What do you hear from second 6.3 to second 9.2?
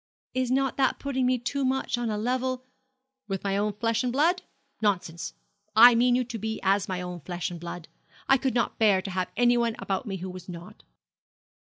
be as my own flesh and blood. I could not bear to